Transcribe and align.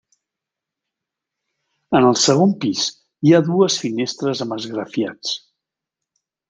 En 1.99 2.09
el 2.13 2.19
segon 2.23 2.55
pis 2.65 2.87
hi 3.27 3.35
ha 3.41 3.45
dues 3.51 3.79
finestres 3.85 4.45
amb 4.47 4.61
esgrafiats. 4.61 5.41